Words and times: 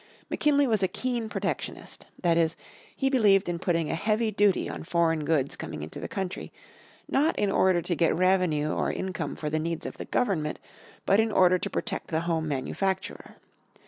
McKinley 0.31 0.65
was 0.65 0.81
a 0.81 0.87
keen 0.87 1.29
protectionist. 1.29 2.07
That 2.23 2.35
is, 2.35 2.55
he 2.95 3.07
believed 3.07 3.47
in 3.47 3.59
putting 3.59 3.91
a 3.91 3.93
heavy 3.93 4.31
duty 4.31 4.67
on 4.67 4.83
foreign 4.83 5.23
goods 5.25 5.55
coming 5.55 5.83
into 5.83 5.99
the 5.99 6.07
country, 6.07 6.51
not 7.07 7.37
in 7.37 7.51
order 7.51 7.83
to 7.83 7.95
get 7.95 8.17
revenue 8.17 8.71
or 8.71 8.91
income 8.91 9.35
for 9.35 9.51
the 9.51 9.59
needs 9.59 9.85
of 9.85 9.99
the 9.99 10.05
Government, 10.05 10.57
but 11.05 11.19
in 11.19 11.31
order 11.31 11.59
to 11.59 11.69
protect 11.69 12.07
the 12.07 12.21
home 12.21 12.47
manufacturer. 12.47 13.35